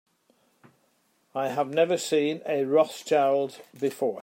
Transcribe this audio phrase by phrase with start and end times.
[1.35, 4.19] I have never seen a Rothschild before.